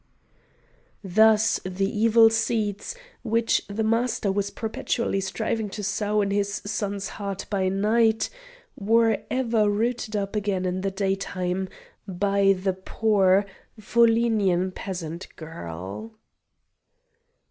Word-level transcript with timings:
Thus 1.03 1.59
the 1.63 1.85
evil 1.87 2.31
seeds 2.31 2.95
which 3.21 3.61
the 3.67 3.83
Master 3.83 4.31
was 4.31 4.49
perpetually 4.49 5.21
striving 5.21 5.69
to 5.69 5.83
sow 5.83 6.21
in 6.23 6.31
his 6.31 6.63
son's 6.65 7.07
heart 7.09 7.45
by 7.51 7.69
night, 7.69 8.31
were 8.75 9.19
ever 9.29 9.69
rooted 9.69 10.15
up 10.15 10.35
again 10.35 10.65
in 10.65 10.81
the 10.81 10.89
daytime 10.89 11.69
by 12.07 12.53
the 12.53 12.73
poor 12.73 13.45
Volhynian 13.79 14.71
peasant 14.73 15.27
girl. 15.35 16.17